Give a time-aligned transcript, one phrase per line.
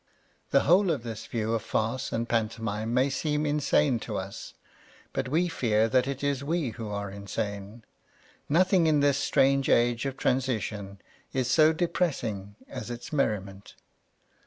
[0.49, 4.55] The whole of this view of farce and pantomime may seem insane to us;
[5.13, 7.85] but we fear that it is we who are insane.
[8.49, 10.99] Nothing in this strange age of transition
[11.33, 13.75] is so de pressing as its merriment.